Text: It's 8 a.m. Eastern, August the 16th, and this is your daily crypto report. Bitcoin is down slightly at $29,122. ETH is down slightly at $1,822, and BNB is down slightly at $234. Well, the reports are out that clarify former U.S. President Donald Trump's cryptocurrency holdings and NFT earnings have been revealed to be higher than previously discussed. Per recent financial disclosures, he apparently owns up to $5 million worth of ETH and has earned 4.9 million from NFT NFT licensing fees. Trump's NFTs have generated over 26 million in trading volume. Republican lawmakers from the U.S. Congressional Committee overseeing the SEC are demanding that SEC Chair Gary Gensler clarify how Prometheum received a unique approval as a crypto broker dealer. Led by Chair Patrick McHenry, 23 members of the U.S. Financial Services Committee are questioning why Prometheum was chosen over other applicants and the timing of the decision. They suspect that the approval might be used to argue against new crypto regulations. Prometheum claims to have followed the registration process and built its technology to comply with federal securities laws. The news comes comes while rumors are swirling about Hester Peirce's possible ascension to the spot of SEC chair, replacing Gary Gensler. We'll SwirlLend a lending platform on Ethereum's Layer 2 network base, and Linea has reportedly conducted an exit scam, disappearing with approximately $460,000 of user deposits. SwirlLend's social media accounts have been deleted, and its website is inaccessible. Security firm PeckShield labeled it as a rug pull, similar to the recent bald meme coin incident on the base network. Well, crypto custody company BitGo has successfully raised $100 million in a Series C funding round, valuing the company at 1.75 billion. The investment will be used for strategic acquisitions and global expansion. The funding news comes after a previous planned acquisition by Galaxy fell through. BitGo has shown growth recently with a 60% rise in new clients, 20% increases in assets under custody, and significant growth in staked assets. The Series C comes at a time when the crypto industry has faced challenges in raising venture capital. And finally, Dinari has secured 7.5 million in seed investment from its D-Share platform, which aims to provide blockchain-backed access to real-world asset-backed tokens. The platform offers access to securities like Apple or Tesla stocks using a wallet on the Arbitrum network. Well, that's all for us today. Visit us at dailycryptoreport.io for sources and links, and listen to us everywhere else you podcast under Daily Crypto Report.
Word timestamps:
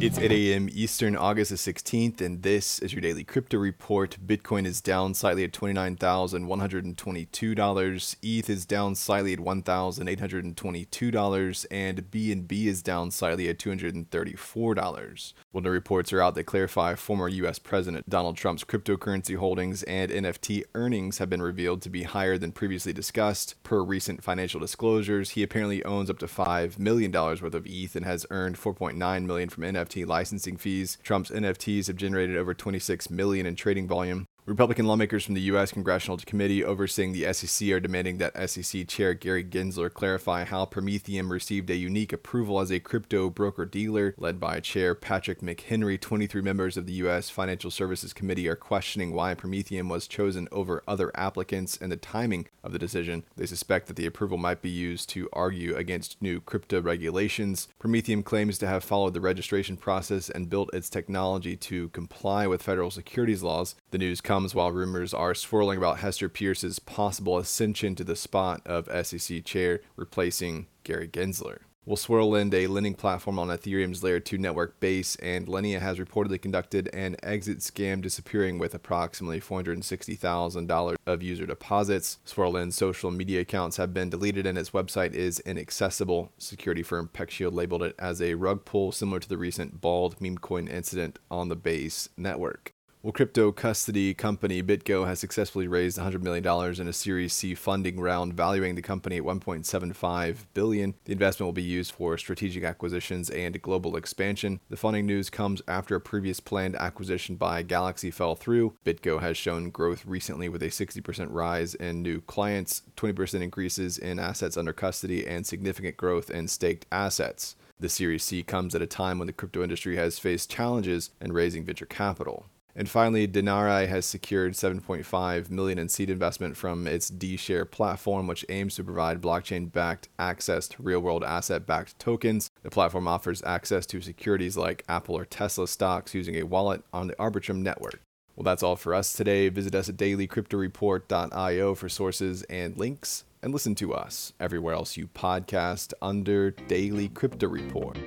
It's 0.00 0.16
8 0.16 0.30
a.m. 0.30 0.68
Eastern, 0.70 1.16
August 1.16 1.50
the 1.50 1.56
16th, 1.56 2.20
and 2.20 2.44
this 2.44 2.78
is 2.78 2.92
your 2.92 3.00
daily 3.00 3.24
crypto 3.24 3.58
report. 3.58 4.16
Bitcoin 4.24 4.64
is 4.64 4.80
down 4.80 5.12
slightly 5.12 5.42
at 5.42 5.50
$29,122. 5.50 8.16
ETH 8.22 8.48
is 8.48 8.64
down 8.64 8.94
slightly 8.94 9.32
at 9.32 9.40
$1,822, 9.40 11.66
and 11.72 12.10
BNB 12.12 12.66
is 12.66 12.80
down 12.80 13.10
slightly 13.10 13.48
at 13.48 13.58
$234. 13.58 15.32
Well, 15.52 15.62
the 15.62 15.70
reports 15.70 16.12
are 16.12 16.22
out 16.22 16.36
that 16.36 16.44
clarify 16.44 16.94
former 16.94 17.26
U.S. 17.26 17.58
President 17.58 18.08
Donald 18.08 18.36
Trump's 18.36 18.62
cryptocurrency 18.62 19.34
holdings 19.34 19.82
and 19.82 20.12
NFT 20.12 20.62
earnings 20.76 21.18
have 21.18 21.28
been 21.28 21.42
revealed 21.42 21.82
to 21.82 21.90
be 21.90 22.04
higher 22.04 22.38
than 22.38 22.52
previously 22.52 22.92
discussed. 22.92 23.60
Per 23.64 23.82
recent 23.82 24.22
financial 24.22 24.60
disclosures, 24.60 25.30
he 25.30 25.42
apparently 25.42 25.82
owns 25.82 26.08
up 26.08 26.20
to 26.20 26.26
$5 26.26 26.78
million 26.78 27.10
worth 27.10 27.42
of 27.42 27.66
ETH 27.66 27.96
and 27.96 28.06
has 28.06 28.24
earned 28.30 28.56
4.9 28.56 29.24
million 29.24 29.48
from 29.48 29.64
NFT 29.64 29.87
NFT 29.88 30.06
licensing 30.06 30.56
fees. 30.56 30.98
Trump's 31.02 31.30
NFTs 31.30 31.86
have 31.86 31.96
generated 31.96 32.36
over 32.36 32.54
26 32.54 33.10
million 33.10 33.46
in 33.46 33.56
trading 33.56 33.88
volume. 33.88 34.26
Republican 34.48 34.86
lawmakers 34.86 35.26
from 35.26 35.34
the 35.34 35.42
U.S. 35.42 35.72
Congressional 35.72 36.16
Committee 36.16 36.64
overseeing 36.64 37.12
the 37.12 37.30
SEC 37.34 37.68
are 37.68 37.80
demanding 37.80 38.16
that 38.16 38.48
SEC 38.48 38.88
Chair 38.88 39.12
Gary 39.12 39.44
Gensler 39.44 39.92
clarify 39.92 40.44
how 40.44 40.64
Prometheum 40.64 41.30
received 41.30 41.68
a 41.68 41.76
unique 41.76 42.14
approval 42.14 42.58
as 42.58 42.72
a 42.72 42.80
crypto 42.80 43.28
broker 43.28 43.66
dealer. 43.66 44.14
Led 44.16 44.40
by 44.40 44.60
Chair 44.60 44.94
Patrick 44.94 45.42
McHenry, 45.42 46.00
23 46.00 46.40
members 46.40 46.78
of 46.78 46.86
the 46.86 46.94
U.S. 46.94 47.28
Financial 47.28 47.70
Services 47.70 48.14
Committee 48.14 48.48
are 48.48 48.56
questioning 48.56 49.12
why 49.12 49.34
Prometheum 49.34 49.90
was 49.90 50.08
chosen 50.08 50.48
over 50.50 50.82
other 50.88 51.14
applicants 51.14 51.76
and 51.76 51.92
the 51.92 51.98
timing 51.98 52.48
of 52.64 52.72
the 52.72 52.78
decision. 52.78 53.24
They 53.36 53.44
suspect 53.44 53.86
that 53.88 53.96
the 53.96 54.06
approval 54.06 54.38
might 54.38 54.62
be 54.62 54.70
used 54.70 55.10
to 55.10 55.28
argue 55.34 55.76
against 55.76 56.22
new 56.22 56.40
crypto 56.40 56.80
regulations. 56.80 57.68
Prometheum 57.78 58.24
claims 58.24 58.56
to 58.58 58.66
have 58.66 58.82
followed 58.82 59.12
the 59.12 59.20
registration 59.20 59.76
process 59.76 60.30
and 60.30 60.48
built 60.48 60.72
its 60.72 60.88
technology 60.88 61.54
to 61.54 61.90
comply 61.90 62.46
with 62.46 62.62
federal 62.62 62.90
securities 62.90 63.42
laws. 63.42 63.74
The 63.90 63.98
news 63.98 64.22
comes 64.22 64.37
comes 64.38 64.54
while 64.54 64.70
rumors 64.70 65.12
are 65.12 65.34
swirling 65.34 65.78
about 65.78 65.98
Hester 65.98 66.28
Peirce's 66.28 66.78
possible 66.78 67.38
ascension 67.38 67.96
to 67.96 68.04
the 68.04 68.14
spot 68.14 68.64
of 68.64 68.88
SEC 69.04 69.44
chair, 69.44 69.80
replacing 69.96 70.68
Gary 70.84 71.08
Gensler. 71.08 71.58
We'll 71.84 71.96
SwirlLend 71.96 72.54
a 72.54 72.68
lending 72.68 72.94
platform 72.94 73.40
on 73.40 73.48
Ethereum's 73.48 74.04
Layer 74.04 74.20
2 74.20 74.38
network 74.38 74.78
base, 74.78 75.16
and 75.16 75.48
Linea 75.48 75.80
has 75.80 75.98
reportedly 75.98 76.40
conducted 76.40 76.88
an 76.94 77.16
exit 77.20 77.58
scam, 77.58 78.00
disappearing 78.00 78.60
with 78.60 78.76
approximately 78.76 79.40
$460,000 79.40 80.94
of 81.04 81.20
user 81.20 81.46
deposits. 81.46 82.18
SwirlLend's 82.24 82.76
social 82.76 83.10
media 83.10 83.40
accounts 83.40 83.76
have 83.76 83.92
been 83.92 84.08
deleted, 84.08 84.46
and 84.46 84.56
its 84.56 84.70
website 84.70 85.14
is 85.14 85.40
inaccessible. 85.40 86.30
Security 86.38 86.84
firm 86.84 87.10
PeckShield 87.12 87.54
labeled 87.54 87.82
it 87.82 87.96
as 87.98 88.22
a 88.22 88.34
rug 88.34 88.64
pull, 88.64 88.92
similar 88.92 89.18
to 89.18 89.28
the 89.28 89.36
recent 89.36 89.80
bald 89.80 90.20
meme 90.20 90.38
coin 90.38 90.68
incident 90.68 91.18
on 91.28 91.48
the 91.48 91.56
base 91.56 92.08
network. 92.16 92.72
Well, 93.00 93.12
crypto 93.12 93.52
custody 93.52 94.12
company 94.12 94.60
BitGo 94.60 95.06
has 95.06 95.20
successfully 95.20 95.68
raised 95.68 95.98
$100 95.98 96.20
million 96.20 96.44
in 96.80 96.88
a 96.88 96.92
Series 96.92 97.32
C 97.32 97.54
funding 97.54 98.00
round, 98.00 98.34
valuing 98.34 98.74
the 98.74 98.82
company 98.82 99.18
at 99.18 99.22
1.75 99.22 100.46
billion. 100.52 100.94
The 101.04 101.12
investment 101.12 101.46
will 101.46 101.52
be 101.52 101.62
used 101.62 101.92
for 101.92 102.18
strategic 102.18 102.64
acquisitions 102.64 103.30
and 103.30 103.62
global 103.62 103.94
expansion. 103.94 104.58
The 104.68 104.76
funding 104.76 105.06
news 105.06 105.30
comes 105.30 105.62
after 105.68 105.94
a 105.94 106.00
previous 106.00 106.40
planned 106.40 106.74
acquisition 106.74 107.36
by 107.36 107.62
Galaxy 107.62 108.10
fell 108.10 108.34
through. 108.34 108.74
BitGo 108.84 109.20
has 109.20 109.36
shown 109.36 109.70
growth 109.70 110.04
recently 110.04 110.48
with 110.48 110.64
a 110.64 110.66
60% 110.66 111.28
rise 111.30 111.76
in 111.76 112.02
new 112.02 112.20
clients, 112.22 112.82
20% 112.96 113.40
increases 113.40 113.96
in 113.96 114.18
assets 114.18 114.56
under 114.56 114.72
custody, 114.72 115.24
and 115.24 115.46
significant 115.46 115.96
growth 115.96 116.30
in 116.30 116.48
staked 116.48 116.84
assets. 116.90 117.54
The 117.78 117.88
Series 117.88 118.24
C 118.24 118.42
comes 118.42 118.74
at 118.74 118.82
a 118.82 118.88
time 118.88 119.20
when 119.20 119.26
the 119.28 119.32
crypto 119.32 119.62
industry 119.62 119.94
has 119.94 120.18
faced 120.18 120.50
challenges 120.50 121.10
in 121.20 121.32
raising 121.32 121.64
venture 121.64 121.86
capital. 121.86 122.46
And 122.78 122.88
finally, 122.88 123.26
Dinari 123.26 123.88
has 123.88 124.06
secured 124.06 124.52
7.5 124.52 125.50
million 125.50 125.80
in 125.80 125.88
seed 125.88 126.10
investment 126.10 126.56
from 126.56 126.86
its 126.86 127.10
D-Share 127.10 127.64
platform, 127.64 128.28
which 128.28 128.46
aims 128.48 128.76
to 128.76 128.84
provide 128.84 129.20
blockchain-backed 129.20 130.08
access 130.16 130.68
to 130.68 130.82
real-world 130.84 131.24
asset-backed 131.24 131.98
tokens. 131.98 132.52
The 132.62 132.70
platform 132.70 133.08
offers 133.08 133.42
access 133.42 133.84
to 133.86 134.00
securities 134.00 134.56
like 134.56 134.84
Apple 134.88 135.16
or 135.16 135.24
Tesla 135.24 135.66
stocks 135.66 136.14
using 136.14 136.36
a 136.36 136.44
wallet 136.44 136.84
on 136.92 137.08
the 137.08 137.16
Arbitrum 137.16 137.62
network. 137.62 138.00
Well, 138.36 138.44
that's 138.44 138.62
all 138.62 138.76
for 138.76 138.94
us 138.94 139.12
today. 139.12 139.48
Visit 139.48 139.74
us 139.74 139.88
at 139.88 139.96
dailycryptoreport.io 139.96 141.74
for 141.74 141.88
sources 141.88 142.44
and 142.44 142.76
links, 142.76 143.24
and 143.42 143.52
listen 143.52 143.74
to 143.74 143.92
us 143.92 144.32
everywhere 144.38 144.74
else 144.74 144.96
you 144.96 145.08
podcast 145.08 145.94
under 146.00 146.52
Daily 146.52 147.08
Crypto 147.08 147.48
Report. 147.48 147.98